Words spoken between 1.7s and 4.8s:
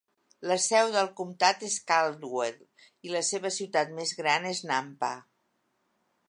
Caldwell, i la seva ciutat més gran és